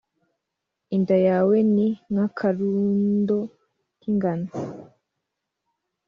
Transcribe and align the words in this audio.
Inda 0.95 1.17
yawe 1.27 1.55
ni 1.73 1.87
nk’akarundo 2.11 3.37
k’ingano 3.99 4.47